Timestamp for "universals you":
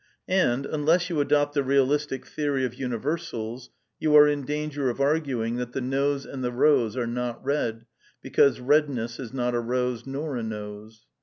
2.73-4.15